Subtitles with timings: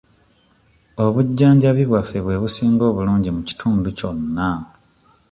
[1.03, 4.49] Obujjanjabi bwaffe bwe businga obulungi mu kitundu kyonna.